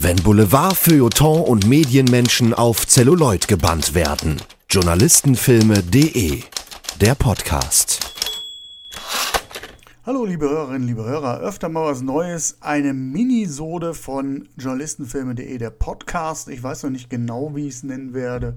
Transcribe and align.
Wenn 0.00 0.14
Boulevard, 0.14 0.76
Feuilleton 0.76 1.40
und 1.42 1.66
Medienmenschen 1.66 2.54
auf 2.54 2.86
Celluloid 2.86 3.48
gebannt 3.48 3.94
werden. 3.94 4.40
Journalistenfilme.de 4.70 6.40
Der 7.00 7.16
Podcast. 7.16 7.98
Hallo 10.06 10.24
liebe 10.24 10.48
Hörerinnen, 10.48 10.86
liebe 10.86 11.04
Hörer, 11.04 11.40
öfter 11.40 11.68
mal 11.68 11.90
was 11.90 12.02
Neues. 12.02 12.58
Eine 12.60 12.94
Minisode 12.94 13.92
von 13.92 14.48
Journalistenfilme.de, 14.56 15.58
der 15.58 15.70
Podcast. 15.70 16.48
Ich 16.48 16.62
weiß 16.62 16.84
noch 16.84 16.90
nicht 16.90 17.10
genau, 17.10 17.56
wie 17.56 17.66
ich 17.66 17.74
es 17.74 17.82
nennen 17.82 18.14
werde. 18.14 18.56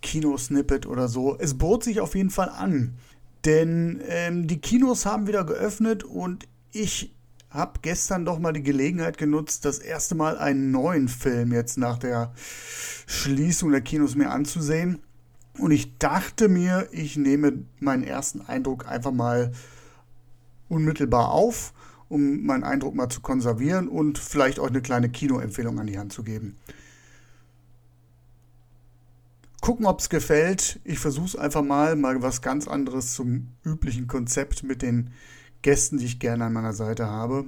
Kinosnippet 0.00 0.86
oder 0.86 1.06
so. 1.06 1.36
Es 1.38 1.58
bot 1.58 1.84
sich 1.84 2.00
auf 2.00 2.14
jeden 2.14 2.30
Fall 2.30 2.48
an. 2.48 2.94
Denn 3.44 4.00
ähm, 4.08 4.46
die 4.46 4.62
Kinos 4.62 5.04
haben 5.04 5.26
wieder 5.26 5.44
geöffnet 5.44 6.02
und 6.02 6.48
ich 6.72 7.12
habe 7.52 7.80
gestern 7.82 8.24
doch 8.24 8.38
mal 8.38 8.52
die 8.52 8.62
Gelegenheit 8.62 9.18
genutzt, 9.18 9.64
das 9.64 9.78
erste 9.78 10.14
Mal 10.14 10.38
einen 10.38 10.70
neuen 10.70 11.08
Film 11.08 11.52
jetzt 11.52 11.76
nach 11.76 11.98
der 11.98 12.32
Schließung 13.06 13.70
der 13.70 13.82
Kinos 13.82 14.14
mir 14.14 14.30
anzusehen. 14.30 15.00
Und 15.58 15.70
ich 15.70 15.98
dachte 15.98 16.48
mir, 16.48 16.88
ich 16.92 17.16
nehme 17.16 17.64
meinen 17.78 18.04
ersten 18.04 18.40
Eindruck 18.40 18.88
einfach 18.88 19.12
mal 19.12 19.52
unmittelbar 20.68 21.30
auf, 21.30 21.74
um 22.08 22.44
meinen 22.44 22.64
Eindruck 22.64 22.94
mal 22.94 23.10
zu 23.10 23.20
konservieren 23.20 23.88
und 23.88 24.18
vielleicht 24.18 24.58
euch 24.58 24.70
eine 24.70 24.80
kleine 24.80 25.10
Kinoempfehlung 25.10 25.78
an 25.78 25.86
die 25.86 25.98
Hand 25.98 26.12
zu 26.12 26.22
geben. 26.22 26.56
Gucken, 29.60 29.84
ob 29.86 30.00
es 30.00 30.08
gefällt. 30.08 30.80
Ich 30.84 30.98
versuche 30.98 31.26
es 31.26 31.36
einfach 31.36 31.62
mal, 31.62 31.96
mal 31.96 32.22
was 32.22 32.40
ganz 32.40 32.66
anderes 32.66 33.12
zum 33.12 33.48
üblichen 33.62 34.06
Konzept 34.08 34.64
mit 34.64 34.82
den 34.82 35.10
Gästen, 35.62 35.98
die 35.98 36.06
ich 36.06 36.18
gerne 36.18 36.44
an 36.44 36.52
meiner 36.52 36.72
Seite 36.72 37.06
habe. 37.06 37.44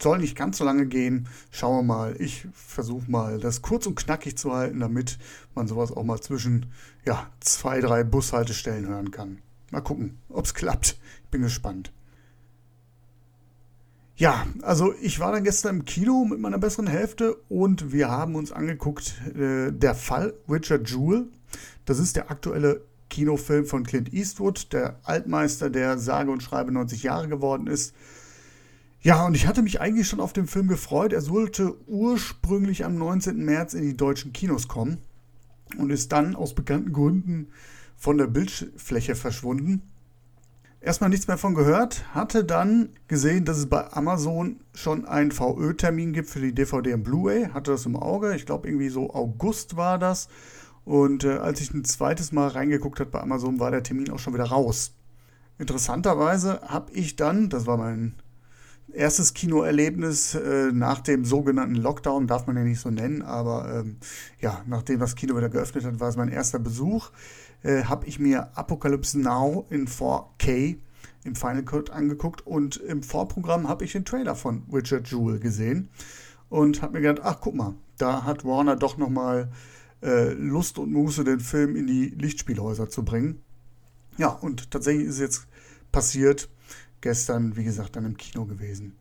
Soll 0.00 0.18
nicht 0.18 0.36
ganz 0.36 0.58
so 0.58 0.64
lange 0.64 0.86
gehen. 0.86 1.28
Schauen 1.50 1.78
wir 1.78 1.94
mal. 1.94 2.16
Ich 2.20 2.46
versuche 2.52 3.10
mal, 3.10 3.38
das 3.38 3.62
kurz 3.62 3.86
und 3.86 3.94
knackig 3.94 4.36
zu 4.36 4.52
halten, 4.52 4.80
damit 4.80 5.18
man 5.54 5.68
sowas 5.68 5.92
auch 5.92 6.02
mal 6.02 6.20
zwischen 6.20 6.66
ja, 7.04 7.28
zwei, 7.40 7.80
drei 7.80 8.02
Bushaltestellen 8.02 8.86
hören 8.88 9.12
kann. 9.12 9.38
Mal 9.70 9.80
gucken, 9.80 10.18
ob 10.28 10.44
es 10.44 10.54
klappt. 10.54 10.98
Ich 11.24 11.30
bin 11.30 11.42
gespannt. 11.42 11.92
Ja, 14.16 14.46
also 14.62 14.94
ich 15.00 15.18
war 15.18 15.32
dann 15.32 15.42
gestern 15.42 15.76
im 15.76 15.84
Kino 15.84 16.24
mit 16.24 16.38
meiner 16.38 16.58
besseren 16.58 16.86
Hälfte 16.86 17.34
und 17.48 17.92
wir 17.92 18.08
haben 18.08 18.36
uns 18.36 18.52
angeguckt, 18.52 19.14
äh, 19.34 19.72
der 19.72 19.94
Fall 19.96 20.34
Richard 20.48 20.88
Jewell. 20.88 21.26
Das 21.84 21.98
ist 21.98 22.14
der 22.14 22.30
aktuelle 22.30 22.82
Kinofilm 23.14 23.64
von 23.64 23.84
Clint 23.84 24.12
Eastwood, 24.12 24.72
der 24.72 24.98
Altmeister, 25.04 25.70
der 25.70 25.98
sage 25.98 26.32
und 26.32 26.42
schreibe 26.42 26.72
90 26.72 27.04
Jahre 27.04 27.28
geworden 27.28 27.68
ist. 27.68 27.94
Ja, 29.02 29.24
und 29.24 29.36
ich 29.36 29.46
hatte 29.46 29.62
mich 29.62 29.80
eigentlich 29.80 30.08
schon 30.08 30.18
auf 30.18 30.32
den 30.32 30.48
Film 30.48 30.66
gefreut. 30.66 31.12
Er 31.12 31.20
sollte 31.20 31.76
ursprünglich 31.86 32.84
am 32.84 32.96
19. 32.96 33.44
März 33.44 33.74
in 33.74 33.82
die 33.82 33.96
deutschen 33.96 34.32
Kinos 34.32 34.66
kommen 34.66 34.98
und 35.78 35.90
ist 35.90 36.10
dann 36.10 36.34
aus 36.34 36.56
bekannten 36.56 36.92
Gründen 36.92 37.46
von 37.94 38.18
der 38.18 38.26
Bildfläche 38.26 39.14
verschwunden. 39.14 39.82
Erstmal 40.80 41.10
nichts 41.10 41.28
mehr 41.28 41.38
von 41.38 41.54
gehört, 41.54 42.04
hatte 42.14 42.44
dann 42.44 42.88
gesehen, 43.06 43.44
dass 43.44 43.58
es 43.58 43.66
bei 43.66 43.92
Amazon 43.92 44.56
schon 44.74 45.04
einen 45.06 45.30
VÖ-Termin 45.30 46.12
gibt 46.12 46.28
für 46.28 46.40
die 46.40 46.52
DVD 46.52 46.94
und 46.94 47.04
Blu-ray, 47.04 47.50
hatte 47.50 47.70
das 47.70 47.86
im 47.86 47.96
Auge, 47.96 48.34
ich 48.34 48.44
glaube 48.44 48.66
irgendwie 48.66 48.88
so 48.88 49.14
August 49.14 49.76
war 49.76 50.00
das 50.00 50.28
und 50.84 51.24
äh, 51.24 51.38
als 51.38 51.60
ich 51.60 51.72
ein 51.72 51.84
zweites 51.84 52.32
Mal 52.32 52.48
reingeguckt 52.48 53.00
habe 53.00 53.10
bei 53.10 53.20
Amazon, 53.20 53.58
war 53.58 53.70
der 53.70 53.82
Termin 53.82 54.10
auch 54.10 54.18
schon 54.18 54.34
wieder 54.34 54.44
raus. 54.44 54.92
Interessanterweise 55.58 56.60
habe 56.62 56.92
ich 56.92 57.16
dann, 57.16 57.48
das 57.48 57.66
war 57.66 57.76
mein 57.76 58.14
erstes 58.92 59.34
Kinoerlebnis 59.34 60.34
äh, 60.34 60.70
nach 60.72 61.00
dem 61.00 61.24
sogenannten 61.24 61.76
Lockdown, 61.76 62.26
darf 62.26 62.46
man 62.46 62.56
ja 62.56 62.64
nicht 62.64 62.80
so 62.80 62.90
nennen, 62.90 63.22
aber 63.22 63.80
ähm, 63.80 63.96
ja, 64.40 64.62
nachdem 64.66 65.00
das 65.00 65.16
Kino 65.16 65.36
wieder 65.36 65.48
geöffnet 65.48 65.84
hat, 65.84 66.00
war 66.00 66.08
es 66.08 66.16
mein 66.16 66.28
erster 66.28 66.58
Besuch, 66.58 67.10
äh, 67.62 67.84
habe 67.84 68.06
ich 68.06 68.18
mir 68.18 68.56
Apocalypse 68.56 69.18
Now 69.18 69.66
in 69.70 69.88
4K 69.88 70.76
im 71.24 71.34
Final 71.34 71.62
Cut 71.62 71.90
angeguckt 71.90 72.46
und 72.46 72.76
im 72.76 73.02
Vorprogramm 73.02 73.68
habe 73.68 73.84
ich 73.84 73.92
den 73.92 74.04
Trailer 74.04 74.34
von 74.34 74.64
Richard 74.72 75.08
Jewell 75.08 75.38
gesehen 75.38 75.88
und 76.50 76.82
habe 76.82 76.94
mir 76.94 77.00
gedacht, 77.00 77.26
ach 77.26 77.40
guck 77.40 77.54
mal, 77.54 77.74
da 77.96 78.24
hat 78.24 78.44
Warner 78.44 78.76
doch 78.76 78.98
nochmal 78.98 79.44
mal 79.44 79.48
äh, 80.04 80.32
Lust 80.34 80.78
und 80.78 80.92
Muße, 80.92 81.24
den 81.24 81.40
Film 81.40 81.74
in 81.76 81.86
die 81.86 82.10
Lichtspielhäuser 82.10 82.88
zu 82.88 83.04
bringen. 83.04 83.40
Ja, 84.18 84.28
und 84.28 84.70
tatsächlich 84.70 85.06
ist 85.06 85.14
es 85.14 85.20
jetzt 85.20 85.46
passiert. 85.90 86.48
Gestern, 87.00 87.56
wie 87.56 87.64
gesagt, 87.64 87.96
dann 87.96 88.04
im 88.04 88.16
Kino 88.16 88.44
gewesen. 88.44 88.92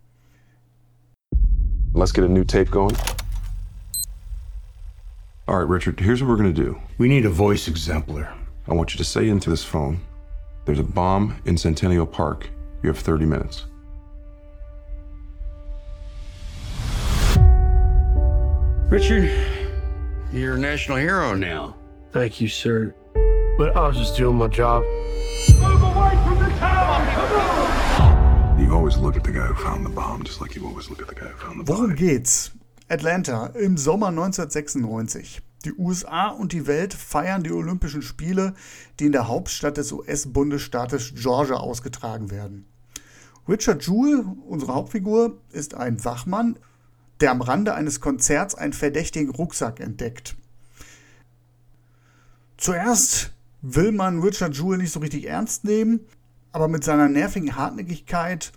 Let's 1.94 2.14
get 2.14 2.24
a 2.24 2.28
new 2.28 2.44
tape 2.44 2.72
going. 2.72 2.96
All 5.46 5.58
right, 5.58 5.70
Richard, 5.70 6.00
here's 6.00 6.22
what 6.22 6.30
we're 6.30 6.42
going 6.42 6.54
to 6.54 6.62
do. 6.62 6.78
We 6.98 7.08
need 7.08 7.26
a 7.26 7.30
voice 7.30 7.68
exemplar. 7.68 8.34
I 8.68 8.74
want 8.74 8.94
you 8.94 8.98
to 8.98 9.04
say 9.04 9.28
into 9.28 9.50
this 9.50 9.64
phone 9.64 10.00
there's 10.66 10.80
a 10.80 10.84
bomb 10.84 11.36
in 11.46 11.58
Centennial 11.58 12.06
Park. 12.06 12.50
You 12.82 12.90
have 12.90 12.98
30 12.98 13.26
minutes. 13.26 13.66
Richard, 18.90 19.30
you're 20.34 20.56
a 20.56 20.60
national 20.60 20.98
hero 20.98 21.36
now. 21.36 21.76
Thank 22.12 22.42
you, 22.42 22.48
sir. 22.48 22.94
But 23.58 23.76
I 23.76 23.88
was 23.88 23.98
just 23.98 24.18
doing 24.18 24.36
my 24.36 24.48
job. 24.48 24.84
Move 25.62 25.84
away 25.84 26.18
from 26.26 26.40
the 26.40 26.50
tower! 26.58 27.00
You 28.60 28.74
always 28.74 28.98
look 28.98 29.16
at 29.16 29.24
the 29.24 29.32
guy 29.32 29.46
who 29.46 29.56
found 29.64 29.86
the 29.86 29.90
bomb, 29.90 30.24
just 30.24 30.42
like 30.42 30.56
you 30.56 30.66
always 30.66 30.90
look 30.90 31.02
at 31.02 31.08
the 31.08 31.16
guy 31.16 31.28
who 31.28 31.38
found 31.38 31.60
the 31.60 31.64
bomb. 31.64 31.92
Worum 31.92 31.96
geht's? 31.96 32.52
Atlanta 32.90 33.48
im 33.56 33.78
Sommer 33.78 34.08
1996. 34.08 35.42
Die 35.66 35.74
USA 35.78 36.28
und 36.28 36.52
die 36.52 36.68
Welt 36.68 36.94
feiern 36.94 37.44
die 37.44 37.52
Olympischen 37.52 38.02
Spiele, 38.02 38.54
die 39.00 39.06
in 39.06 39.12
der 39.14 39.28
Hauptstadt 39.28 39.78
des 39.78 39.92
US-Bundesstaates 39.92 41.14
Georgia 41.16 41.56
ausgetragen 41.56 42.32
werden. 42.32 42.66
Richard 43.48 43.86
Jewell, 43.86 44.26
unsere 44.48 44.74
Hauptfigur, 44.74 45.38
ist 45.52 45.76
ein 45.76 46.04
Wachmann 46.04 46.58
der 47.24 47.32
am 47.32 47.42
Rande 47.42 47.74
eines 47.74 48.02
Konzerts 48.02 48.54
einen 48.54 48.74
verdächtigen 48.74 49.30
Rucksack 49.30 49.80
entdeckt. 49.80 50.36
Zuerst 52.58 53.32
will 53.62 53.94
man 53.94 54.20
Richard 54.20 54.58
Jewell 54.58 54.78
nicht 54.78 54.92
so 54.92 55.00
richtig 55.00 55.26
ernst 55.26 55.64
nehmen, 55.64 56.02
aber 56.52 56.68
mit 56.68 56.84
seiner 56.84 57.08
nervigen 57.08 57.56
Hartnäckigkeit, 57.56 58.52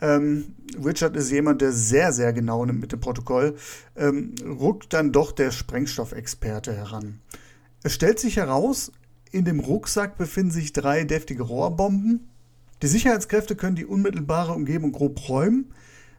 ähm, 0.00 0.56
Richard 0.84 1.14
ist 1.14 1.30
jemand, 1.30 1.60
der 1.60 1.70
sehr, 1.70 2.12
sehr 2.12 2.32
genau 2.32 2.64
nimmt 2.64 2.80
mit 2.80 2.90
dem 2.90 2.98
Protokoll, 2.98 3.56
ähm, 3.94 4.34
ruckt 4.44 4.92
dann 4.92 5.12
doch 5.12 5.30
der 5.30 5.52
Sprengstoffexperte 5.52 6.74
heran. 6.74 7.20
Es 7.84 7.94
stellt 7.94 8.18
sich 8.18 8.38
heraus, 8.38 8.90
in 9.30 9.44
dem 9.44 9.60
Rucksack 9.60 10.18
befinden 10.18 10.50
sich 10.50 10.72
drei 10.72 11.04
deftige 11.04 11.44
Rohrbomben. 11.44 12.28
Die 12.82 12.88
Sicherheitskräfte 12.88 13.54
können 13.54 13.76
die 13.76 13.86
unmittelbare 13.86 14.52
Umgebung 14.52 14.90
grob 14.90 15.28
räumen, 15.28 15.72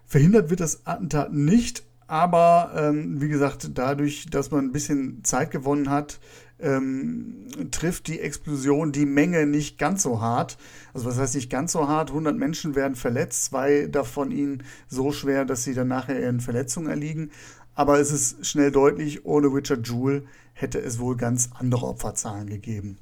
Verhindert 0.05 0.49
wird 0.49 0.59
das 0.59 0.85
Attentat 0.85 1.33
nicht, 1.33 1.83
aber 2.07 2.73
ähm, 2.75 3.21
wie 3.21 3.29
gesagt, 3.29 3.71
dadurch, 3.73 4.25
dass 4.29 4.51
man 4.51 4.65
ein 4.65 4.71
bisschen 4.71 5.23
Zeit 5.23 5.51
gewonnen 5.51 5.89
hat, 5.89 6.19
ähm, 6.59 7.47
trifft 7.71 8.07
die 8.07 8.19
Explosion 8.19 8.91
die 8.91 9.05
Menge 9.05 9.45
nicht 9.45 9.77
ganz 9.77 10.03
so 10.03 10.21
hart. 10.21 10.57
Also 10.93 11.07
was 11.07 11.17
heißt 11.17 11.35
nicht 11.35 11.49
ganz 11.49 11.71
so 11.71 11.87
hart? 11.87 12.09
100 12.09 12.37
Menschen 12.37 12.75
werden 12.75 12.95
verletzt, 12.95 13.45
zwei 13.45 13.87
davon 13.87 14.31
ihnen 14.31 14.63
so 14.87 15.11
schwer, 15.11 15.45
dass 15.45 15.63
sie 15.63 15.73
dann 15.73 15.87
nachher 15.87 16.19
ihren 16.19 16.39
Verletzungen 16.39 16.89
erliegen. 16.89 17.31
Aber 17.73 17.99
es 17.99 18.11
ist 18.11 18.45
schnell 18.45 18.71
deutlich, 18.71 19.25
ohne 19.25 19.47
Richard 19.47 19.87
Jewell 19.87 20.25
hätte 20.53 20.79
es 20.79 20.99
wohl 20.99 21.17
ganz 21.17 21.49
andere 21.57 21.87
Opferzahlen 21.87 22.47
gegeben. 22.47 22.97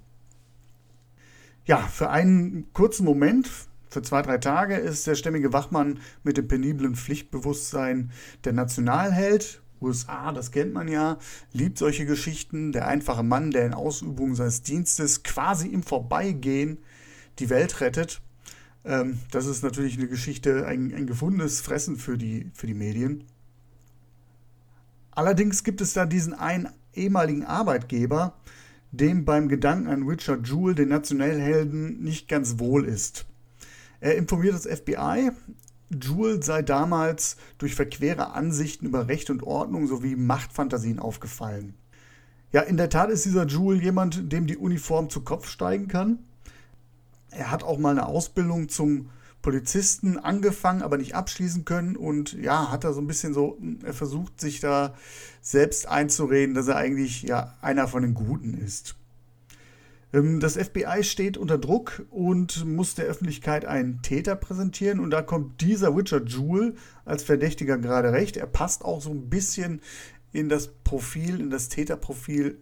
Ja, 1.66 1.78
für 1.78 2.10
einen 2.10 2.72
kurzen 2.74 3.06
Moment, 3.06 3.50
für 3.90 4.04
zwei, 4.04 4.22
drei 4.22 4.38
Tage 4.38 4.76
ist 4.76 5.08
der 5.08 5.16
stämmige 5.16 5.52
Wachmann 5.52 6.00
mit 6.24 6.38
dem 6.38 6.48
peniblen 6.48 6.96
Pflichtbewusstsein 6.96 8.12
der 8.44 8.54
Nationalheld. 8.54 9.62
USA, 9.82 10.32
das 10.32 10.52
kennt 10.52 10.74
man 10.74 10.88
ja, 10.88 11.18
liebt 11.54 11.78
solche 11.78 12.06
Geschichten. 12.06 12.72
Der 12.72 12.88
einfache 12.88 13.24
Mann, 13.24 13.52
der 13.52 13.66
in 13.66 13.74
Ausübung 13.74 14.36
seines 14.36 14.62
Dienstes 14.62 15.24
quasi 15.24 15.70
im 15.70 15.84
Vorbeigehen 15.84 16.80
die 17.40 17.50
Welt 17.50 17.82
rettet. 17.82 18.22
Ähm, 18.86 19.20
das 19.32 19.46
ist 19.46 19.64
natürlich 19.64 19.98
eine 19.98 20.08
Geschichte, 20.08 20.68
ein, 20.68 20.94
ein 20.94 21.08
gefundenes 21.08 21.62
Fressen 21.62 21.96
für 21.96 22.18
die, 22.18 22.52
für 22.54 22.68
die 22.68 22.74
Medien. 22.74 23.24
Allerdings 25.12 25.64
gibt 25.64 25.82
es 25.82 25.94
da 25.94 26.06
diesen 26.06 26.34
einen 26.34 26.70
ehemaligen 26.94 27.46
Arbeitgeber, 27.46 28.36
dem 28.92 29.26
beim 29.26 29.50
Gedanken 29.50 29.88
an 29.88 30.04
Richard 30.04 30.48
Jewell, 30.48 30.76
den 30.76 30.90
Nationalhelden, 30.90 32.02
nicht 32.02 32.28
ganz 32.28 32.60
wohl 32.60 32.86
ist. 32.86 33.29
Er 34.00 34.16
informiert 34.16 34.54
das 34.54 34.66
FBI, 34.66 35.32
Jewel 35.92 36.44
sei 36.44 36.62
damals 36.62 37.36
durch 37.58 37.76
verquere 37.76 38.34
Ansichten 38.34 38.86
über 38.86 39.08
Recht 39.08 39.30
und 39.30 39.44
Ordnung 39.44 39.88
sowie 39.88 40.16
Machtfantasien 40.16 41.00
aufgefallen. 41.00 41.74
Ja, 42.52 42.62
in 42.62 42.78
der 42.78 42.90
Tat 42.90 43.10
ist 43.10 43.26
dieser 43.26 43.46
Jewel 43.48 43.82
jemand, 43.82 44.32
dem 44.32 44.48
die 44.48 44.58
Uniform 44.58 45.10
zu 45.10 45.22
Kopf 45.22 45.48
steigen 45.48 45.88
kann. 45.88 46.20
Er 47.32 47.52
hat 47.52 47.64
auch 47.64 47.78
mal 47.78 47.92
eine 47.92 48.08
Ausbildung 48.08 48.70
zum 48.70 49.10
Polizisten 49.42 50.18
angefangen, 50.18 50.82
aber 50.82 50.98
nicht 50.98 51.16
abschließen 51.16 51.64
können 51.64 51.96
und 51.96 52.34
ja, 52.34 52.72
hat 52.72 52.84
er 52.84 52.94
so 52.94 53.02
ein 53.02 53.08
bisschen 53.08 53.34
so, 53.34 53.58
er 53.84 53.94
versucht 53.94 54.42
sich 54.42 54.60
da 54.60 54.94
selbst 55.42 55.88
einzureden, 55.88 56.56
dass 56.56 56.68
er 56.68 56.76
eigentlich 56.76 57.24
ja 57.24 57.56
einer 57.62 57.88
von 57.88 58.02
den 58.02 58.14
Guten 58.14 58.54
ist. 58.54 58.96
Ähm, 60.14 60.40
das 60.40 60.58
FBI 60.58 61.04
steht 61.04 61.38
unter 61.38 61.58
Druck 61.58 62.06
und 62.10 62.66
muss 62.66 62.96
der 62.96 63.06
Öffentlichkeit 63.06 63.66
einen 63.66 64.02
Täter 64.02 64.36
präsentieren. 64.36 65.00
Und 65.00 65.12
da 65.12 65.22
kommt 65.22 65.62
dieser 65.62 65.96
Richard 65.96 66.30
Jewell 66.30 66.76
als 67.06 67.24
Verdächtiger 67.24 67.78
gerade 67.78 68.12
recht. 68.12 68.38
Er 68.38 68.48
passt 68.48 68.84
auch 68.84 69.02
so 69.02 69.12
ein 69.12 69.30
bisschen 69.30 69.82
in 70.32 70.50
das 70.50 70.68
Profil, 70.68 71.40
in 71.40 71.50
das 71.50 71.70
Täterprofil 71.70 72.62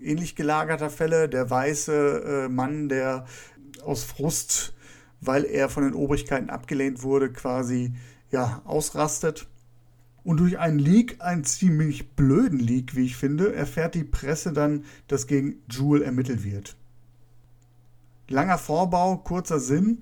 ähnlich 0.00 0.36
gelagerter 0.36 0.90
Fälle. 0.90 1.28
Der 1.28 1.50
weiße 1.50 2.46
äh, 2.46 2.48
Mann, 2.48 2.88
der 2.88 3.26
aus 3.82 4.04
Frust, 4.04 4.74
weil 5.20 5.44
er 5.44 5.68
von 5.68 5.84
den 5.84 5.94
Obrigkeiten 5.94 6.50
abgelehnt 6.50 7.02
wurde, 7.02 7.32
quasi 7.32 7.94
ja, 8.30 8.62
ausrastet. 8.64 9.46
Und 10.24 10.40
durch 10.40 10.58
einen 10.58 10.78
Leak, 10.78 11.16
einen 11.20 11.44
ziemlich 11.44 12.12
blöden 12.16 12.58
Leak, 12.58 12.96
wie 12.96 13.04
ich 13.04 13.16
finde, 13.16 13.54
erfährt 13.54 13.94
die 13.94 14.04
Presse 14.04 14.52
dann, 14.52 14.84
dass 15.06 15.26
gegen 15.26 15.56
Jewel 15.70 16.02
ermittelt 16.02 16.44
wird. 16.44 16.76
Langer 18.28 18.56
Vorbau, 18.56 19.18
kurzer 19.18 19.60
Sinn. 19.60 19.98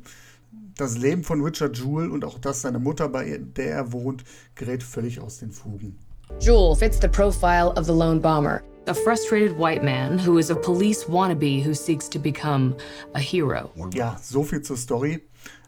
Das 0.76 0.96
Leben 0.96 1.24
von 1.24 1.42
Richard 1.42 1.76
Jewell 1.76 2.10
und 2.10 2.24
auch 2.24 2.38
das 2.38 2.62
seiner 2.62 2.78
Mutter, 2.78 3.08
bei 3.08 3.38
der 3.38 3.72
er 3.72 3.92
wohnt, 3.92 4.24
gerät 4.54 4.82
völlig 4.82 5.20
aus 5.20 5.38
den 5.38 5.50
Fugen. 5.50 5.98
Jewel 6.40 6.74
fits 6.76 6.98
the 7.00 7.08
profile 7.08 7.72
of 7.76 7.84
the 7.86 7.92
lone 7.92 8.20
bomber. 8.20 8.62
A 8.86 8.94
frustrated 8.94 9.56
white 9.58 9.84
man 9.84 10.18
who 10.18 10.38
is 10.38 10.50
a 10.50 10.54
police 10.54 11.08
wannabe 11.08 11.64
who 11.64 11.74
seeks 11.74 12.08
to 12.08 12.18
become 12.18 12.76
a 13.14 13.20
hero. 13.20 13.70
Ja, 13.92 14.18
so 14.20 14.42
viel 14.42 14.62
zur 14.62 14.76
Story. 14.76 15.20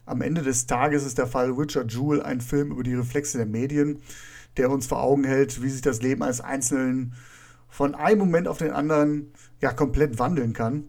Am 0.07 0.21
Ende 0.21 0.43
des 0.43 0.67
Tages 0.67 1.05
ist 1.05 1.19
der 1.19 1.27
Fall 1.27 1.51
Richard 1.53 1.93
Jewell 1.93 2.23
ein 2.23 2.41
Film 2.41 2.73
über 2.73 2.83
die 2.83 2.95
Reflexe 2.95 3.39
der 3.39 3.47
Medien, 3.47 4.01
der 4.57 4.71
uns 4.71 4.87
vor 4.87 5.03
Augen 5.03 5.25
hält, 5.25 5.63
wie 5.63 5.71
sich 5.71 5.83
das 5.83 6.03
Leben 6.03 6.23
eines 6.23 6.41
Einzelnen 6.41 7.15
von 7.69 7.95
einem 7.95 8.21
Moment 8.21 8.49
auf 8.49 8.59
den 8.59 8.71
anderen 8.71 9.33
ja 9.61 9.73
komplett 9.73 10.19
wandeln 10.19 10.53
kann. 10.53 10.89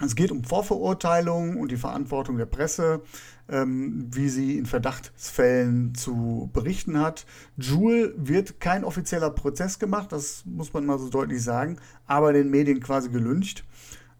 Es 0.00 0.14
geht 0.14 0.32
um 0.32 0.42
Vorverurteilung 0.42 1.56
und 1.56 1.70
die 1.70 1.76
Verantwortung 1.76 2.36
der 2.38 2.46
Presse, 2.46 3.02
ähm, 3.48 4.08
wie 4.10 4.28
sie 4.28 4.58
in 4.58 4.66
Verdachtsfällen 4.66 5.94
zu 5.94 6.50
berichten 6.52 6.98
hat. 6.98 7.26
Jewel 7.56 8.14
wird 8.16 8.58
kein 8.58 8.84
offizieller 8.84 9.30
Prozess 9.30 9.78
gemacht, 9.78 10.10
das 10.12 10.44
muss 10.46 10.72
man 10.72 10.86
mal 10.86 10.98
so 10.98 11.08
deutlich 11.08 11.42
sagen, 11.42 11.76
aber 12.06 12.32
den 12.32 12.50
Medien 12.50 12.80
quasi 12.80 13.10
gelüncht. 13.10 13.64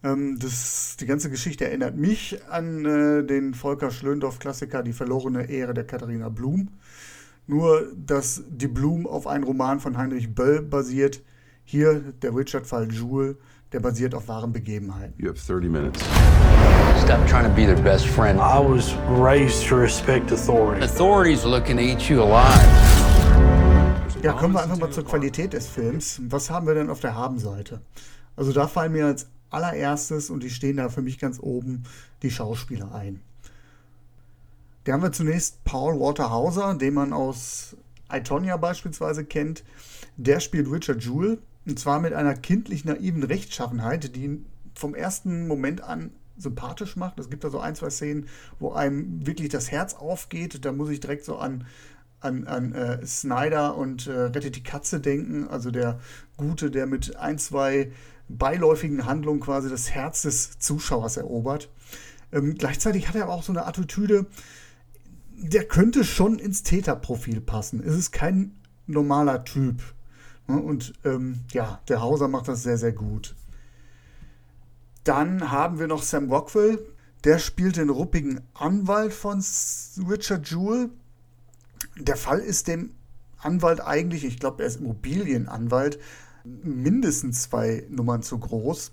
Ähm, 0.03 0.37
das, 0.39 0.97
die 0.99 1.05
ganze 1.05 1.29
Geschichte 1.29 1.65
erinnert 1.65 1.95
mich 1.95 2.39
an 2.49 2.85
äh, 2.85 3.23
den 3.23 3.53
Volker 3.53 3.89
Schlöndorff-Klassiker 3.89 4.83
Die 4.83 4.93
verlorene 4.93 5.49
Ehre 5.49 5.73
der 5.73 5.85
Katharina 5.85 6.29
Blum. 6.29 6.69
Nur, 7.45 7.91
dass 7.93 8.41
die 8.47 8.67
Blum 8.67 9.05
auf 9.05 9.27
einen 9.27 9.43
Roman 9.43 9.81
von 9.81 9.97
Heinrich 9.97 10.33
Böll 10.33 10.61
basiert. 10.61 11.21
Hier 11.65 11.99
der 12.21 12.33
Richard-Fall 12.33 12.89
Jewel, 12.91 13.37
der 13.73 13.81
basiert 13.81 14.15
auf 14.15 14.29
wahren 14.29 14.53
Begebenheiten. 14.53 15.13
You 15.17 15.29
have 15.29 15.39
30 15.45 15.69
minutes. 15.69 16.01
Stop 17.03 17.27
trying 17.27 17.43
to 17.43 17.53
be 17.53 17.65
their 17.65 17.81
best 17.83 18.07
friend. 18.07 18.39
I 18.39 18.59
was 18.59 18.95
raised 19.19 19.67
to 19.67 19.75
respect 19.75 20.31
authority. 20.31 20.85
Authorities 20.85 21.43
looking 21.43 21.75
to 21.75 21.83
eat 21.83 22.09
you 22.09 22.21
alive. 22.21 22.65
Ja, 24.21 24.31
kommen 24.31 24.53
wir 24.53 24.63
einfach 24.63 24.79
mal 24.79 24.91
zur 24.91 25.03
Qualität 25.03 25.51
des 25.51 25.67
Films. 25.67 26.21
Was 26.29 26.49
haben 26.49 26.65
wir 26.65 26.75
denn 26.75 26.89
auf 26.89 27.01
der 27.01 27.13
Habenseite? 27.13 27.81
Also 28.37 28.53
da 28.53 28.67
fallen 28.67 28.93
mir 28.93 29.05
als 29.05 29.27
allererstes, 29.49 30.29
und 30.29 30.43
die 30.43 30.49
stehen 30.49 30.77
da 30.77 30.87
für 30.87 31.01
mich 31.01 31.19
ganz 31.19 31.39
oben, 31.41 31.83
die 32.21 32.31
Schauspieler 32.31 32.95
ein. 32.95 33.19
Da 34.83 34.93
haben 34.93 35.01
wir 35.01 35.11
zunächst 35.11 35.63
Paul 35.63 35.99
Walter 35.99 36.29
Hauser, 36.29 36.75
den 36.75 36.93
man 36.93 37.13
aus 37.13 37.77
Itonia 38.11 38.57
beispielsweise 38.57 39.23
kennt. 39.23 39.63
Der 40.17 40.39
spielt 40.39 40.69
Richard 40.69 41.03
Jewell, 41.03 41.39
und 41.65 41.79
zwar 41.79 41.99
mit 41.99 42.13
einer 42.13 42.35
kindlich 42.35 42.83
naiven 42.83 43.23
Rechtschaffenheit, 43.23 44.15
die 44.15 44.23
ihn 44.25 44.45
vom 44.75 44.93
ersten 44.93 45.47
Moment 45.47 45.81
an 45.81 46.11
sympathisch 46.37 46.95
macht. 46.95 47.19
Es 47.19 47.29
gibt 47.29 47.43
da 47.43 47.49
so 47.49 47.59
ein, 47.59 47.75
zwei 47.75 47.89
Szenen, 47.89 48.27
wo 48.59 48.73
einem 48.73 49.25
wirklich 49.25 49.49
das 49.49 49.71
Herz 49.71 49.93
aufgeht. 49.93 50.65
Da 50.65 50.71
muss 50.71 50.89
ich 50.89 50.99
direkt 50.99 51.23
so 51.23 51.37
an, 51.37 51.65
an, 52.19 52.47
an 52.47 52.73
äh, 52.73 53.05
Snyder 53.05 53.77
und 53.77 54.07
äh, 54.07 54.11
Rettet 54.11 54.55
die 54.55 54.63
Katze 54.63 54.99
denken. 54.99 55.47
Also 55.47 55.71
der 55.71 55.99
Gute, 56.35 56.71
der 56.71 56.87
mit 56.87 57.15
ein, 57.15 57.37
zwei 57.37 57.91
beiläufigen 58.27 59.05
Handlungen 59.05 59.39
quasi 59.39 59.69
das 59.69 59.91
Herz 59.91 60.23
des 60.23 60.59
Zuschauers 60.59 61.17
erobert. 61.17 61.69
Ähm, 62.31 62.55
gleichzeitig 62.55 63.07
hat 63.07 63.15
er 63.15 63.23
aber 63.23 63.33
auch 63.33 63.43
so 63.43 63.53
eine 63.53 63.65
Attitüde, 63.65 64.25
der 65.49 65.65
könnte 65.65 66.03
schon 66.03 66.39
ins 66.39 66.63
Täterprofil 66.63 67.41
passen. 67.41 67.81
Es 67.83 67.95
ist 67.95 68.11
kein 68.11 68.51
normaler 68.87 69.43
Typ. 69.43 69.81
Ne? 70.47 70.57
Und 70.57 70.93
ähm, 71.03 71.41
ja, 71.51 71.81
der 71.87 72.01
Hauser 72.01 72.27
macht 72.27 72.47
das 72.47 72.63
sehr, 72.63 72.77
sehr 72.77 72.93
gut. 72.93 73.35
Dann 75.03 75.51
haben 75.51 75.79
wir 75.79 75.87
noch 75.87 76.01
Sam 76.01 76.31
Rockwell. 76.31 76.79
Der 77.23 77.39
spielt 77.39 77.77
den 77.77 77.89
ruppigen 77.89 78.41
Anwalt 78.53 79.13
von 79.13 79.43
Richard 80.09 80.49
Jewell. 80.49 80.89
Der 81.97 82.17
Fall 82.17 82.39
ist 82.39 82.67
dem 82.67 82.91
Anwalt 83.37 83.81
eigentlich, 83.81 84.25
ich 84.25 84.39
glaube, 84.39 84.63
er 84.63 84.67
ist 84.67 84.79
Immobilienanwalt, 84.79 85.99
mindestens 86.43 87.43
zwei 87.43 87.85
Nummern 87.89 88.23
zu 88.23 88.39
groß. 88.39 88.91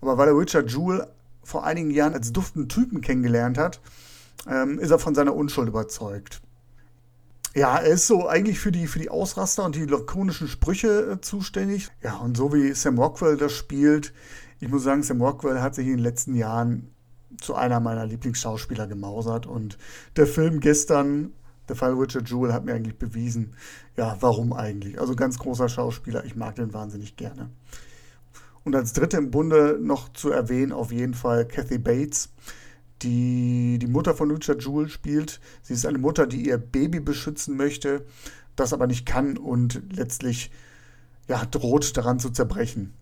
Aber 0.00 0.18
weil 0.18 0.28
er 0.28 0.38
Richard 0.38 0.70
Jewell 0.70 1.06
vor 1.42 1.64
einigen 1.64 1.90
Jahren 1.90 2.14
als 2.14 2.32
duftenden 2.32 2.68
Typen 2.68 3.00
kennengelernt 3.00 3.58
hat, 3.58 3.80
ähm, 4.48 4.78
ist 4.78 4.90
er 4.90 4.98
von 4.98 5.14
seiner 5.14 5.34
Unschuld 5.34 5.68
überzeugt. 5.68 6.42
Ja, 7.54 7.76
er 7.76 7.92
ist 7.92 8.06
so 8.06 8.28
eigentlich 8.28 8.58
für 8.58 8.72
die, 8.72 8.86
für 8.86 8.98
die 8.98 9.10
Ausraster 9.10 9.64
und 9.64 9.74
die 9.74 9.84
lakonischen 9.84 10.48
Sprüche 10.48 11.12
äh, 11.12 11.20
zuständig. 11.20 11.88
Ja, 12.02 12.16
und 12.16 12.36
so 12.36 12.52
wie 12.52 12.72
Sam 12.72 12.98
Rockwell 12.98 13.36
das 13.36 13.52
spielt, 13.52 14.12
ich 14.62 14.68
muss 14.68 14.84
sagen, 14.84 15.02
Sam 15.02 15.20
Rockwell 15.20 15.60
hat 15.60 15.74
sich 15.74 15.86
in 15.86 15.94
den 15.94 16.04
letzten 16.04 16.36
Jahren 16.36 16.94
zu 17.40 17.56
einer 17.56 17.80
meiner 17.80 18.06
Lieblingsschauspieler 18.06 18.86
gemausert. 18.86 19.44
Und 19.44 19.76
der 20.14 20.28
Film 20.28 20.60
gestern, 20.60 21.32
der 21.68 21.74
Fall 21.74 21.94
Richard 21.94 22.30
Jewell, 22.30 22.52
hat 22.52 22.64
mir 22.64 22.74
eigentlich 22.74 22.96
bewiesen, 22.96 23.56
ja, 23.96 24.16
warum 24.20 24.52
eigentlich. 24.52 25.00
Also 25.00 25.16
ganz 25.16 25.38
großer 25.40 25.68
Schauspieler, 25.68 26.24
ich 26.24 26.36
mag 26.36 26.54
den 26.54 26.72
wahnsinnig 26.72 27.16
gerne. 27.16 27.50
Und 28.62 28.76
als 28.76 28.92
dritte 28.92 29.16
im 29.16 29.32
Bunde 29.32 29.78
noch 29.82 30.12
zu 30.12 30.30
erwähnen, 30.30 30.70
auf 30.70 30.92
jeden 30.92 31.14
Fall 31.14 31.44
Kathy 31.44 31.78
Bates 31.78 32.28
die 33.02 33.78
die 33.78 33.86
Mutter 33.86 34.14
von 34.14 34.30
Richard 34.30 34.62
Jewell 34.62 34.88
spielt. 34.88 35.40
Sie 35.62 35.74
ist 35.74 35.86
eine 35.86 35.98
Mutter, 35.98 36.26
die 36.26 36.46
ihr 36.46 36.58
Baby 36.58 37.00
beschützen 37.00 37.56
möchte, 37.56 38.04
das 38.56 38.72
aber 38.72 38.86
nicht 38.86 39.06
kann 39.06 39.36
und 39.36 39.82
letztlich 39.94 40.50
ja, 41.28 41.44
droht 41.44 41.96
daran 41.96 42.18
zu 42.18 42.30
zerbrechen. 42.30 42.92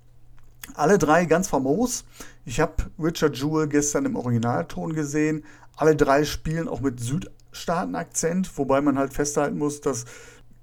Alle 0.75 0.99
drei 0.99 1.25
ganz 1.25 1.49
famos. 1.49 2.05
Ich 2.45 2.61
habe 2.61 2.75
Richard 2.99 3.37
Jewell 3.37 3.69
gestern 3.69 4.05
im 4.05 4.17
Originalton 4.17 4.93
gesehen. 4.93 5.45
Alle 5.77 5.97
drei 5.97 6.25
spielen 6.25 6.69
auch 6.69 6.81
mit 6.81 7.01
Südstaaten-Akzent, 7.01 8.57
wobei 8.57 8.81
man 8.81 8.99
halt 8.99 9.13
festhalten 9.13 9.59
muss, 9.59 9.81
dass 9.81 10.05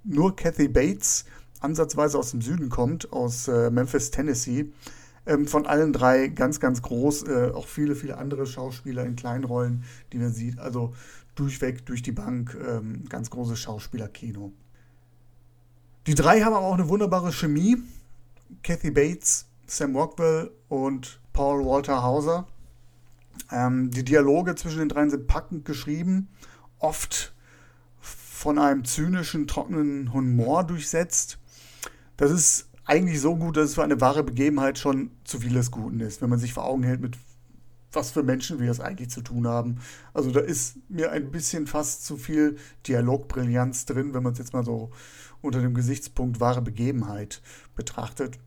nur 0.03 0.35
Kathy 0.35 0.67
Bates 0.67 1.25
ansatzweise 1.59 2.17
aus 2.17 2.31
dem 2.31 2.41
Süden 2.41 2.69
kommt, 2.69 3.11
aus 3.11 3.47
äh, 3.47 3.69
Memphis, 3.71 4.11
Tennessee. 4.11 4.71
Ähm, 5.27 5.45
von 5.47 5.67
allen 5.67 5.93
drei 5.93 6.27
ganz, 6.27 6.59
ganz 6.59 6.81
groß. 6.81 7.23
Äh, 7.23 7.51
auch 7.53 7.67
viele, 7.67 7.95
viele 7.95 8.17
andere 8.17 8.47
Schauspieler 8.47 9.05
in 9.05 9.15
kleinen 9.15 9.43
Rollen, 9.43 9.83
die 10.13 10.17
man 10.17 10.31
sieht. 10.31 10.57
Also 10.59 10.93
durchweg, 11.35 11.85
durch 11.85 12.01
die 12.01 12.11
Bank, 12.11 12.57
ähm, 12.67 13.05
ganz 13.09 13.29
großes 13.29 13.59
Schauspielerkino. 13.59 14.53
Die 16.07 16.15
drei 16.15 16.41
haben 16.41 16.53
aber 16.53 16.65
auch 16.65 16.73
eine 16.73 16.89
wunderbare 16.89 17.31
Chemie. 17.31 17.77
Kathy 18.63 18.91
Bates, 18.91 19.45
Sam 19.67 19.95
Rockwell 19.95 20.51
und 20.69 21.19
Paul 21.33 21.65
Walter 21.65 22.01
Hauser. 22.01 22.47
Ähm, 23.51 23.91
die 23.91 24.03
Dialoge 24.03 24.55
zwischen 24.55 24.79
den 24.79 24.89
dreien 24.89 25.09
sind 25.09 25.27
packend 25.27 25.65
geschrieben, 25.65 26.29
oft 26.79 27.33
von 27.99 28.57
einem 28.57 28.85
zynischen, 28.85 29.47
trockenen 29.47 30.13
Humor 30.13 30.63
durchsetzt. 30.63 31.39
Das 32.15 32.31
ist 32.31 32.66
eigentlich 32.87 33.19
so 33.19 33.35
gut, 33.35 33.57
dass 33.57 33.65
es 33.69 33.75
für 33.75 33.83
eine 33.83 34.01
wahre 34.01 34.23
Begebenheit 34.23 34.79
schon 34.79 35.11
zu 35.25 35.39
viel 35.39 35.53
des 35.53 35.71
Guten 35.71 35.99
ist, 35.99 36.21
wenn 36.21 36.29
man 36.29 36.39
sich 36.39 36.53
vor 36.53 36.65
Augen 36.65 36.83
hält, 36.83 37.01
mit 37.01 37.17
was 37.91 38.11
für 38.11 38.23
Menschen 38.23 38.59
wir 38.59 38.71
es 38.71 38.79
eigentlich 38.79 39.09
zu 39.09 39.21
tun 39.21 39.47
haben. 39.47 39.79
Also 40.13 40.31
da 40.31 40.39
ist 40.39 40.77
mir 40.89 41.11
ein 41.11 41.31
bisschen 41.31 41.67
fast 41.67 42.05
zu 42.05 42.17
viel 42.17 42.57
Dialogbrillanz 42.87 43.85
drin, 43.85 44.13
wenn 44.13 44.23
man 44.23 44.33
es 44.33 44.39
jetzt 44.39 44.53
mal 44.53 44.63
so 44.63 44.91
unter 45.41 45.61
dem 45.61 45.73
Gesichtspunkt 45.73 46.39
wahre 46.39 46.61
Begebenheit 46.61 47.41
betrachtet. 47.75 48.39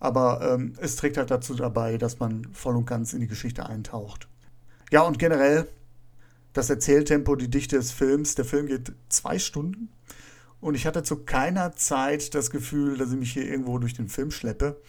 Aber 0.00 0.54
ähm, 0.54 0.74
es 0.78 0.96
trägt 0.96 1.16
halt 1.16 1.30
dazu 1.30 1.54
dabei, 1.54 1.96
dass 1.98 2.18
man 2.18 2.46
voll 2.52 2.76
und 2.76 2.86
ganz 2.86 3.12
in 3.12 3.20
die 3.20 3.26
Geschichte 3.26 3.66
eintaucht. 3.66 4.28
Ja, 4.90 5.02
und 5.02 5.18
generell 5.18 5.68
das 6.52 6.70
Erzähltempo, 6.70 7.36
die 7.36 7.50
Dichte 7.50 7.76
des 7.76 7.92
Films. 7.92 8.34
Der 8.34 8.44
Film 8.44 8.66
geht 8.66 8.92
zwei 9.08 9.38
Stunden. 9.38 9.88
Und 10.64 10.76
ich 10.76 10.86
hatte 10.86 11.02
zu 11.02 11.16
keiner 11.26 11.76
Zeit 11.76 12.34
das 12.34 12.50
Gefühl, 12.50 12.96
dass 12.96 13.12
ich 13.12 13.18
mich 13.18 13.32
hier 13.34 13.44
irgendwo 13.44 13.76
durch 13.76 13.92
den 13.92 14.08
Film 14.08 14.30
schleppe. 14.30 14.80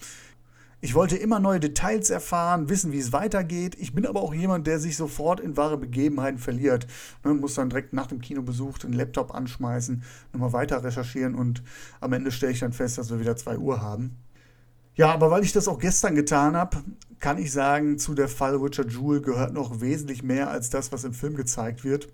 Ich 0.79 0.95
wollte 0.95 1.17
immer 1.17 1.41
neue 1.41 1.59
Details 1.59 2.09
erfahren, 2.09 2.69
wissen, 2.69 2.93
wie 2.93 2.99
es 2.99 3.11
weitergeht. 3.11 3.75
Ich 3.77 3.93
bin 3.93 4.05
aber 4.05 4.21
auch 4.21 4.33
jemand, 4.33 4.67
der 4.67 4.79
sich 4.79 4.95
sofort 4.95 5.41
in 5.41 5.57
wahre 5.57 5.77
Begebenheiten 5.77 6.39
verliert. 6.39 6.87
Man 7.23 7.41
muss 7.41 7.55
dann 7.55 7.69
direkt 7.69 7.91
nach 7.91 8.07
dem 8.07 8.21
Kinobesuch 8.21 8.77
den 8.77 8.93
Laptop 8.93 9.35
anschmeißen, 9.35 10.01
nochmal 10.31 10.53
weiter 10.53 10.81
recherchieren 10.81 11.35
und 11.35 11.61
am 11.99 12.13
Ende 12.13 12.31
stelle 12.31 12.53
ich 12.53 12.59
dann 12.59 12.71
fest, 12.71 12.97
dass 12.97 13.09
wir 13.09 13.19
wieder 13.19 13.35
2 13.35 13.57
Uhr 13.57 13.81
haben. 13.81 14.15
Ja, 14.95 15.13
aber 15.13 15.29
weil 15.29 15.43
ich 15.43 15.51
das 15.51 15.67
auch 15.67 15.79
gestern 15.79 16.15
getan 16.15 16.55
habe, 16.55 16.77
kann 17.19 17.37
ich 17.37 17.51
sagen, 17.51 17.99
zu 17.99 18.13
der 18.13 18.29
Fall 18.29 18.55
Richard 18.55 18.93
Jewell 18.93 19.19
gehört 19.19 19.51
noch 19.51 19.81
wesentlich 19.81 20.23
mehr 20.23 20.49
als 20.49 20.69
das, 20.69 20.93
was 20.93 21.03
im 21.03 21.13
Film 21.13 21.35
gezeigt 21.35 21.83
wird. 21.83 22.07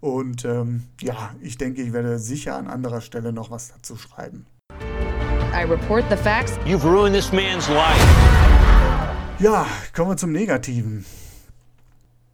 Und 0.00 0.44
ähm, 0.44 0.84
ja, 1.00 1.34
ich 1.40 1.58
denke, 1.58 1.82
ich 1.82 1.92
werde 1.92 2.18
sicher 2.18 2.56
an 2.56 2.68
anderer 2.68 3.00
Stelle 3.00 3.32
noch 3.32 3.50
was 3.50 3.68
dazu 3.68 3.96
schreiben. 3.96 4.46
I 5.52 5.64
report 5.64 6.04
the 6.10 6.16
facts. 6.16 6.58
You've 6.66 6.84
ruined 6.84 7.14
this 7.14 7.32
man's 7.32 7.68
life. 7.68 8.04
Ja, 9.38 9.66
kommen 9.94 10.10
wir 10.10 10.16
zum 10.16 10.32
Negativen. 10.32 11.04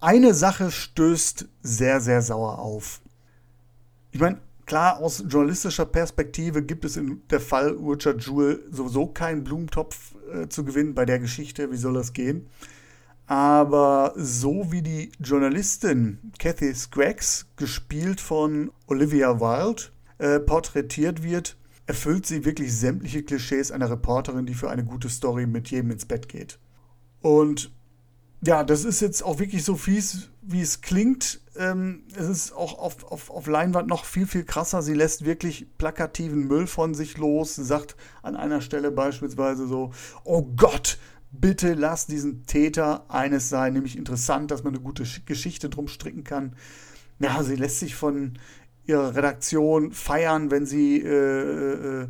Eine 0.01 0.35
Sache 0.35 0.71
stößt 0.71 1.47
sehr, 1.63 2.01
sehr 2.01 2.23
sauer 2.23 2.59
auf. 2.59 3.01
Ich 4.11 4.21
meine, 4.21 4.41
klar, 4.67 4.99
aus 4.99 5.23
journalistischer 5.29 5.87
Perspektive 5.87 6.63
gibt 6.63 6.85
es 6.85 6.97
in 6.97 7.23
der 7.31 7.41
Fall 7.41 7.77
Richard 7.77 8.25
Jewell 8.27 8.61
sowieso 8.71 9.07
keinen 9.07 9.45
Blumentopf 9.45 10.15
äh, 10.33 10.49
zu 10.49 10.65
gewinnen 10.65 10.95
bei 10.95 11.05
der 11.05 11.19
Geschichte. 11.19 11.71
Wie 11.71 11.77
soll 11.77 11.95
das 11.95 12.13
gehen? 12.13 12.49
Aber 13.27 14.13
so 14.17 14.73
wie 14.73 14.83
die 14.83 15.13
Journalistin 15.21 16.33
Kathy 16.39 16.75
Scraggs, 16.75 17.47
gespielt 17.57 18.21
von 18.21 18.71
Olivia 18.87 19.41
Wilde, 19.41 19.85
äh, 20.19 20.41
porträtiert 20.41 21.23
wird, 21.23 21.57
erfüllt 21.87 22.27
sie 22.27 22.45
wirklich 22.45 22.77
sämtliche 22.77 23.23
Klischees 23.23 23.71
einer 23.71 23.91
Reporterin, 23.91 24.47
die 24.47 24.55
für 24.55 24.71
eine 24.71 24.85
gute 24.85 25.09
Story 25.09 25.47
mit 25.47 25.71
jedem 25.71 25.91
ins 25.91 26.07
Bett 26.07 26.29
geht. 26.29 26.59
Und 27.21 27.73
ja, 28.45 28.65
das 28.65 28.85
ist 28.85 29.01
jetzt 29.01 29.23
auch 29.23 29.39
wirklich 29.39 29.65
so 29.65 29.77
fies, 29.77 30.31
wie 30.43 30.61
es 30.61 30.81
klingt. 30.81 31.41
Ähm, 31.57 32.03
es 32.17 32.29
ist 32.29 32.53
auch 32.53 32.77
auf, 32.77 33.05
auf, 33.05 33.31
auf 33.31 33.47
Leinwand 33.47 33.89
noch 33.89 34.05
viel, 34.05 34.27
viel 34.27 34.45
krasser. 34.45 34.83
Sie 34.83 34.95
lässt 34.95 35.25
wirklich 35.25 35.67
plakativen 35.79 36.49
Müll 36.49 36.67
von 36.67 36.95
sich 36.95 37.19
los. 37.19 37.55
Sagt 37.55 37.97
an 38.23 38.35
einer 38.35 38.61
Stelle 38.61 38.91
beispielsweise 38.91 39.69
so, 39.69 39.93
oh 40.25 40.43
Gott, 40.57 40.99
bitte 41.33 41.75
lass 41.75 42.07
diesen 42.07 42.47
Täter 42.47 43.11
eines 43.11 43.49
sein, 43.49 43.73
nämlich 43.73 43.97
interessant, 43.97 44.51
dass 44.51 44.63
man 44.63 44.75
eine 44.75 44.83
gute 44.83 45.05
Geschichte 45.27 45.69
drum 45.69 45.89
stricken 45.89 46.25
kann. 46.25 46.55
Ja, 47.19 47.43
sie 47.43 47.57
lässt 47.57 47.81
sich 47.81 47.95
von 47.95 48.39
ihre 48.85 49.15
Redaktion 49.15 49.93
feiern, 49.93 50.51
wenn 50.51 50.67
sie 50.67 51.01
äh, 51.01 52.03
äh, 52.03 52.09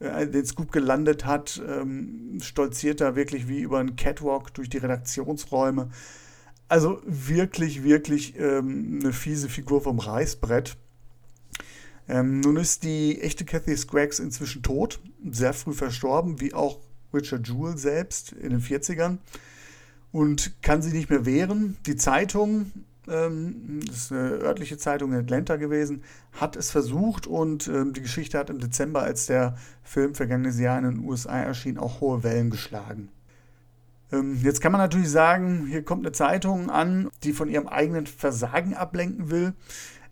äh, 0.00 0.26
den 0.26 0.44
Scoop 0.44 0.72
gelandet 0.72 1.26
hat, 1.26 1.62
ähm, 1.66 2.38
stolziert 2.40 3.00
da 3.00 3.14
wirklich 3.14 3.46
wie 3.46 3.60
über 3.60 3.78
einen 3.78 3.96
Catwalk 3.96 4.54
durch 4.54 4.70
die 4.70 4.78
Redaktionsräume. 4.78 5.90
Also 6.66 7.00
wirklich, 7.04 7.84
wirklich 7.84 8.38
ähm, 8.38 9.00
eine 9.02 9.12
fiese 9.12 9.48
Figur 9.48 9.82
vom 9.82 9.98
Reißbrett. 9.98 10.76
Ähm, 12.08 12.40
nun 12.40 12.56
ist 12.56 12.84
die 12.84 13.20
echte 13.20 13.44
Kathy 13.44 13.76
Scraggs 13.76 14.18
inzwischen 14.18 14.62
tot, 14.62 15.00
sehr 15.30 15.52
früh 15.52 15.74
verstorben, 15.74 16.40
wie 16.40 16.54
auch 16.54 16.80
Richard 17.14 17.46
Jewell 17.46 17.78
selbst 17.78 18.32
in 18.32 18.50
den 18.50 18.60
40ern 18.60 19.18
und 20.12 20.62
kann 20.62 20.82
sich 20.82 20.92
nicht 20.92 21.10
mehr 21.10 21.24
wehren. 21.24 21.76
Die 21.86 21.96
Zeitung 21.96 22.72
ähm, 23.08 23.80
das 23.86 23.96
ist 23.96 24.12
eine 24.12 24.30
örtliche 24.42 24.78
Zeitung 24.78 25.12
in 25.12 25.18
Atlanta 25.18 25.56
gewesen, 25.56 26.02
hat 26.32 26.56
es 26.56 26.70
versucht 26.70 27.26
und 27.26 27.68
ähm, 27.68 27.92
die 27.92 28.02
Geschichte 28.02 28.38
hat 28.38 28.50
im 28.50 28.60
Dezember, 28.60 29.02
als 29.02 29.26
der 29.26 29.56
Film 29.82 30.14
vergangenes 30.14 30.58
Jahr 30.58 30.78
in 30.78 30.84
den 30.84 30.98
USA 31.00 31.40
erschien, 31.40 31.78
auch 31.78 32.00
hohe 32.00 32.22
Wellen 32.22 32.50
geschlagen. 32.50 33.08
Ähm, 34.12 34.38
jetzt 34.42 34.60
kann 34.60 34.72
man 34.72 34.80
natürlich 34.80 35.10
sagen, 35.10 35.66
hier 35.66 35.82
kommt 35.82 36.04
eine 36.04 36.12
Zeitung 36.12 36.70
an, 36.70 37.10
die 37.22 37.32
von 37.32 37.48
ihrem 37.48 37.68
eigenen 37.68 38.06
Versagen 38.06 38.74
ablenken 38.74 39.30
will. 39.30 39.52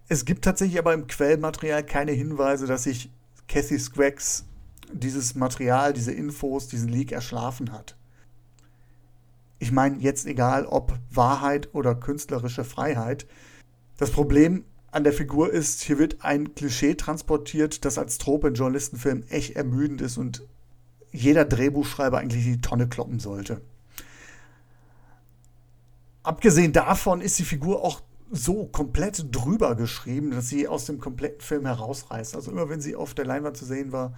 Es 0.09 0.25
gibt 0.25 0.44
tatsächlich 0.44 0.78
aber 0.78 0.92
im 0.92 1.06
Quellmaterial 1.06 1.85
keine 1.85 2.12
Hinweise, 2.12 2.66
dass 2.66 2.85
sich 2.85 3.11
Kathy 3.49 3.78
Scraggs 3.78 4.44
dieses 4.94 5.34
Material, 5.34 5.92
diese 5.92 6.12
Infos, 6.12 6.68
diesen 6.68 6.88
Leak 6.88 7.12
erschlafen 7.12 7.72
hat. 7.72 7.96
Ich 9.58 9.72
meine 9.72 9.99
jetzt 9.99 10.26
egal, 10.26 10.66
ob 10.66 10.99
Wahrheit 11.11 11.72
oder 11.72 11.94
künstlerische 11.94 12.64
Freiheit. 12.64 13.26
Das 13.96 14.11
Problem 14.11 14.64
an 14.90 15.04
der 15.04 15.12
Figur 15.12 15.52
ist, 15.52 15.82
hier 15.82 15.99
wird 15.99 16.25
ein 16.25 16.54
Klischee 16.54 16.94
transportiert, 16.94 17.84
das 17.84 17.96
als 17.96 18.18
Trope 18.18 18.49
in 18.49 18.54
Journalistenfilmen 18.54 19.28
echt 19.30 19.56
ermüdend 19.56 20.00
ist 20.00 20.18
und 20.18 20.42
jeder 21.12 21.44
Drehbuchschreiber 21.44 22.18
eigentlich 22.18 22.44
die 22.44 22.61
Tonne 22.61 22.88
kloppen 22.88 23.20
sollte. 23.20 23.61
Abgesehen 26.22 26.72
davon 26.72 27.20
ist 27.20 27.38
die 27.38 27.44
Figur 27.44 27.82
auch 27.82 28.02
so 28.30 28.66
komplett 28.66 29.26
drüber 29.30 29.75
geschrieben, 29.76 30.30
dass 30.30 30.49
sie 30.49 30.66
aus 30.66 30.87
dem 30.87 30.99
kompletten 30.99 31.40
Film 31.40 31.66
herausreißt. 31.66 32.34
Also 32.34 32.50
immer 32.50 32.68
wenn 32.68 32.80
sie 32.80 32.96
auf 32.96 33.14
der 33.14 33.26
Leinwand 33.26 33.56
zu 33.56 33.64
sehen 33.64 33.92
war, 33.92 34.14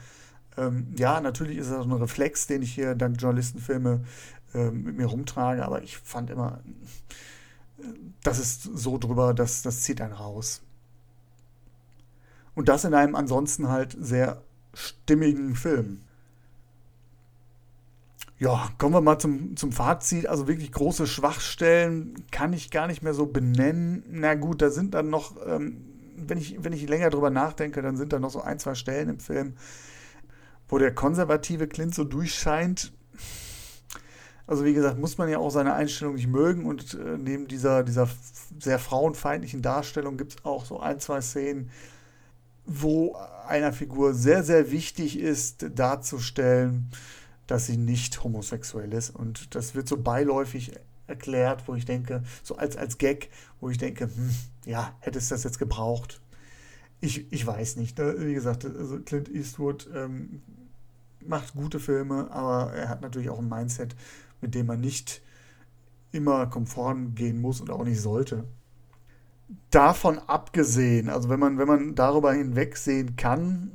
ähm, 0.57 0.93
ja, 0.97 1.21
natürlich 1.21 1.59
ist 1.59 1.71
das 1.71 1.85
ein 1.85 1.93
Reflex, 1.93 2.47
den 2.47 2.63
ich 2.63 2.75
hier 2.75 2.95
dank 2.95 3.21
Journalistenfilme 3.21 4.05
äh, 4.55 4.71
mit 4.71 4.97
mir 4.97 5.07
rumtrage, 5.07 5.65
aber 5.65 5.83
ich 5.83 5.99
fand 5.99 6.31
immer, 6.31 6.61
das 8.23 8.39
ist 8.39 8.63
so 8.63 8.99
drüber, 8.99 9.35
dass 9.35 9.63
das 9.63 9.83
zieht 9.83 10.01
einen 10.01 10.13
raus. 10.13 10.63
Und 12.55 12.69
das 12.69 12.85
in 12.85 12.95
einem 12.95 13.15
ansonsten 13.15 13.69
halt 13.69 13.97
sehr 14.01 14.43
stimmigen 14.73 15.57
Film. 15.57 16.01
Ja, 18.39 18.69
kommen 18.79 18.95
wir 18.95 19.01
mal 19.01 19.19
zum, 19.19 19.57
zum 19.57 19.73
Fazit. 19.73 20.27
Also 20.27 20.49
wirklich 20.49 20.73
große 20.73 21.07
Schwachstellen 21.07 22.15
kann 22.31 22.53
ich 22.53 22.71
gar 22.71 22.87
nicht 22.87 23.03
mehr 23.03 23.15
so 23.15 23.27
benennen. 23.27 24.05
Na 24.11 24.35
gut, 24.35 24.61
da 24.61 24.71
sind 24.71 24.95
dann 24.95 25.09
noch, 25.09 25.35
ähm, 25.47 25.85
wenn, 26.17 26.39
ich, 26.39 26.63
wenn 26.63 26.73
ich 26.73 26.89
länger 26.89 27.11
drüber 27.11 27.31
nachdenke, 27.31 27.81
dann 27.83 27.97
sind 27.97 28.13
da 28.13 28.19
noch 28.19 28.31
so 28.31 28.41
ein, 28.43 28.59
zwei 28.59 28.75
Stellen 28.75 29.09
im 29.09 29.21
Film, 29.21 29.55
wo 30.75 30.79
der 30.79 30.93
konservative 30.93 31.69
Clint 31.69 31.95
so 31.95 32.03
durchscheint. 32.03 32.93
Also 34.45 34.65
wie 34.65 34.75
gesagt, 34.75 34.99
muss 34.99 35.19
man 35.19 35.29
ja 35.29 35.39
auch 35.39 35.51
seine 35.51 35.73
Einstellung 35.73 36.17
nicht 36.17 36.27
mögen 36.27 36.67
und 36.67 36.95
äh, 36.95 37.17
neben 37.17 37.47
dieser, 37.47 37.85
dieser 37.85 38.09
sehr 38.59 38.81
frauenfeindlichen 38.81 39.63
Darstellung 39.63 40.17
gibt 40.17 40.33
es 40.33 40.45
auch 40.45 40.65
so 40.65 40.81
ein, 40.81 40.99
zwei 40.99 41.21
Szenen, 41.21 41.71
wo 42.67 43.15
einer 43.47 43.73
Figur 43.73 44.15
sehr, 44.15 44.43
sehr 44.43 44.73
wichtig 44.73 45.17
ist, 45.17 45.65
darzustellen, 45.77 46.91
dass 47.47 47.67
sie 47.67 47.77
nicht 47.77 48.25
homosexuell 48.25 48.93
ist. 48.95 49.11
Und 49.11 49.55
das 49.55 49.77
wird 49.77 49.87
so 49.87 49.97
beiläufig 49.97 50.73
erklärt, 51.07 51.69
wo 51.69 51.77
ich 51.77 51.85
denke, 51.85 52.25
so 52.43 52.57
als, 52.57 52.77
als 52.77 52.99
Gag, 52.99 53.31
wo 53.61 53.71
ich 53.71 53.79
denke, 53.79 54.07
hm, 54.07 54.31
ja, 54.67 54.93
hätte 54.99 55.19
es 55.19 55.29
das 55.29 55.45
jetzt 55.45 55.61
gebraucht? 55.61 56.21
Ich, 57.05 57.31
ich 57.33 57.47
weiß 57.47 57.77
nicht. 57.77 57.99
Ne? 57.99 58.15
Wie 58.19 58.35
gesagt, 58.35 58.65
also 58.65 58.99
Clint 58.99 59.29
Eastwood 59.29 59.89
ähm, 59.95 60.41
macht 61.27 61.55
gute 61.55 61.81
Filme, 61.81 62.31
aber 62.31 62.73
er 62.73 62.89
hat 62.89 63.01
natürlich 63.03 63.31
auch 63.31 63.39
ein 63.39 63.49
Mindset, 63.49 63.95
mit 64.41 64.55
dem 64.55 64.67
man 64.67 64.81
nicht 64.81 65.23
immer 66.13 66.47
konform 66.47 67.15
gehen 67.15 67.41
muss 67.41 67.61
und 67.61 67.71
auch 67.71 67.85
nicht 67.85 68.01
sollte. 68.01 68.45
Davon 69.71 70.19
abgesehen, 70.19 71.11
also 71.11 71.29
wenn 71.29 71.41
man, 71.41 71.59
wenn 71.59 71.69
man 71.69 71.95
darüber 71.95 72.33
hinwegsehen 72.33 73.17
kann, 73.17 73.73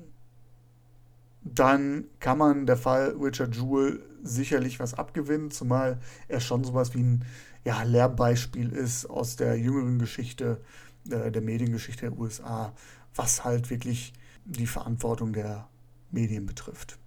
dann 1.42 2.06
kann 2.20 2.38
man 2.38 2.66
der 2.66 2.78
Fall 2.78 3.16
Richard 3.20 3.56
Jewell 3.56 4.00
sicherlich 4.24 4.80
was 4.80 4.94
abgewinnen, 4.94 5.52
zumal 5.52 6.00
er 6.28 6.40
schon 6.40 6.64
sowas 6.64 6.94
wie 6.94 7.04
ein 7.04 7.26
ja, 7.64 7.84
Lehrbeispiel 7.84 8.72
ist 8.72 9.06
aus 9.06 9.36
der 9.36 9.58
jüngeren 9.58 10.00
Geschichte, 10.00 10.62
äh, 11.10 11.32
der 11.32 11.42
Mediengeschichte 11.42 12.10
der 12.10 12.18
USA, 12.18 12.74
was 13.16 13.44
halt 13.44 13.70
wirklich 13.70 14.14
die 14.46 14.68
Verantwortung 14.68 15.34
der 15.34 15.68
Medien 16.12 16.46
betrifft. 16.46 16.99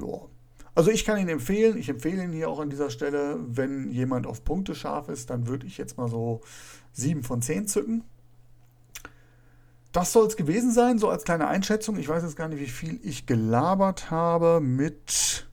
Ja. 0.00 0.20
Also 0.74 0.90
ich 0.90 1.04
kann 1.04 1.18
ihn 1.18 1.28
empfehlen, 1.28 1.76
ich 1.76 1.88
empfehle 1.88 2.22
ihn 2.22 2.32
hier 2.32 2.48
auch 2.48 2.60
an 2.60 2.70
dieser 2.70 2.90
Stelle, 2.90 3.40
wenn 3.48 3.90
jemand 3.90 4.26
auf 4.26 4.44
Punkte 4.44 4.76
scharf 4.76 5.08
ist, 5.08 5.30
dann 5.30 5.48
würde 5.48 5.66
ich 5.66 5.76
jetzt 5.76 5.96
mal 5.96 6.08
so 6.08 6.40
7 6.92 7.24
von 7.24 7.42
10 7.42 7.66
zücken. 7.66 8.04
Das 9.90 10.12
soll 10.12 10.26
es 10.26 10.36
gewesen 10.36 10.70
sein, 10.70 10.98
so 10.98 11.08
als 11.08 11.24
kleine 11.24 11.48
Einschätzung. 11.48 11.98
Ich 11.98 12.08
weiß 12.08 12.22
jetzt 12.22 12.36
gar 12.36 12.48
nicht, 12.48 12.60
wie 12.60 12.66
viel 12.66 13.00
ich 13.02 13.26
gelabert 13.26 14.10
habe 14.10 14.60
mit 14.60 15.48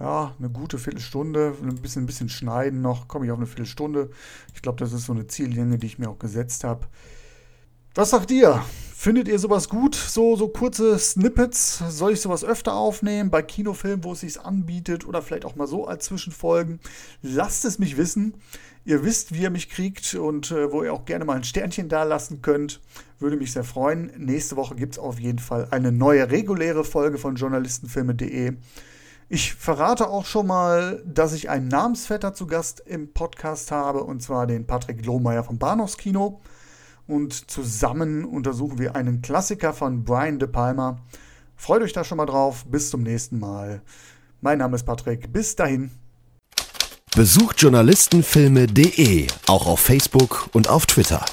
ja, 0.00 0.34
eine 0.38 0.50
gute 0.50 0.78
Viertelstunde, 0.78 1.54
ein 1.62 1.76
bisschen, 1.76 2.02
ein 2.02 2.06
bisschen 2.06 2.28
schneiden 2.28 2.82
noch, 2.82 3.06
komme 3.06 3.26
ich 3.26 3.30
auf 3.30 3.38
eine 3.38 3.46
Viertelstunde. 3.46 4.10
Ich 4.54 4.62
glaube, 4.62 4.78
das 4.78 4.92
ist 4.92 5.06
so 5.06 5.12
eine 5.12 5.26
Ziellänge, 5.26 5.78
die 5.78 5.86
ich 5.86 5.98
mir 5.98 6.10
auch 6.10 6.18
gesetzt 6.18 6.64
habe. 6.64 6.86
Was 7.94 8.10
sagt 8.10 8.30
ihr? 8.32 8.64
Findet 8.96 9.26
ihr 9.26 9.40
sowas 9.40 9.68
gut? 9.68 9.96
So, 9.96 10.36
so 10.36 10.48
kurze 10.48 10.98
Snippets? 10.98 11.82
Soll 11.90 12.12
ich 12.12 12.20
sowas 12.20 12.44
öfter 12.44 12.74
aufnehmen? 12.74 13.28
Bei 13.28 13.42
Kinofilmen, 13.42 14.04
wo 14.04 14.12
es 14.12 14.20
sich 14.20 14.40
anbietet? 14.40 15.04
Oder 15.04 15.20
vielleicht 15.20 15.44
auch 15.44 15.56
mal 15.56 15.66
so 15.66 15.86
als 15.86 16.06
Zwischenfolgen? 16.06 16.78
Lasst 17.20 17.64
es 17.64 17.80
mich 17.80 17.96
wissen. 17.96 18.34
Ihr 18.84 19.04
wisst, 19.04 19.34
wie 19.34 19.42
ihr 19.42 19.50
mich 19.50 19.68
kriegt 19.68 20.14
und 20.14 20.52
äh, 20.52 20.70
wo 20.70 20.84
ihr 20.84 20.92
auch 20.92 21.04
gerne 21.04 21.24
mal 21.24 21.36
ein 21.36 21.44
Sternchen 21.44 21.88
da 21.88 22.04
lassen 22.04 22.40
könnt. 22.40 22.80
Würde 23.18 23.36
mich 23.36 23.52
sehr 23.52 23.64
freuen. 23.64 24.12
Nächste 24.16 24.56
Woche 24.56 24.76
gibt 24.76 24.94
es 24.94 24.98
auf 24.98 25.18
jeden 25.18 25.40
Fall 25.40 25.66
eine 25.72 25.90
neue 25.90 26.30
reguläre 26.30 26.84
Folge 26.84 27.18
von 27.18 27.34
journalistenfilme.de. 27.34 28.54
Ich 29.28 29.54
verrate 29.54 30.08
auch 30.08 30.24
schon 30.24 30.46
mal, 30.46 31.02
dass 31.04 31.32
ich 31.32 31.50
einen 31.50 31.68
Namensvetter 31.68 32.32
zu 32.32 32.46
Gast 32.46 32.80
im 32.86 33.12
Podcast 33.12 33.72
habe, 33.72 34.04
und 34.04 34.22
zwar 34.22 34.46
den 34.46 34.66
Patrick 34.66 35.04
Lohmeier 35.04 35.42
vom 35.42 35.58
Bahnhofskino. 35.58 36.40
Und 37.06 37.50
zusammen 37.50 38.24
untersuchen 38.24 38.78
wir 38.78 38.96
einen 38.96 39.20
Klassiker 39.22 39.72
von 39.72 40.04
Brian 40.04 40.38
De 40.38 40.48
Palma. 40.48 41.00
Freut 41.56 41.82
euch 41.82 41.92
da 41.92 42.04
schon 42.04 42.18
mal 42.18 42.26
drauf. 42.26 42.64
Bis 42.66 42.90
zum 42.90 43.02
nächsten 43.02 43.38
Mal. 43.38 43.82
Mein 44.40 44.58
Name 44.58 44.76
ist 44.76 44.84
Patrick. 44.84 45.32
Bis 45.32 45.54
dahin. 45.56 45.90
Besucht 47.14 47.60
journalistenfilme.de 47.60 49.28
auch 49.46 49.66
auf 49.66 49.80
Facebook 49.80 50.48
und 50.52 50.68
auf 50.68 50.86
Twitter. 50.86 51.24